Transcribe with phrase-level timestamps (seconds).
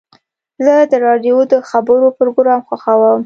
[0.65, 3.19] زه د راډیو د خبرو پروګرام خوښوم.